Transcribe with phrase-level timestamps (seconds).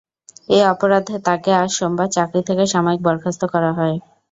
[0.49, 3.95] এ অপরাধে তাঁকে আজ সোমবার চাকরি থেকে সাময়িক বরখাস্ত করা হয়।